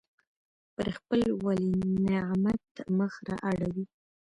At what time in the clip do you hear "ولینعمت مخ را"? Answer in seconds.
1.45-3.37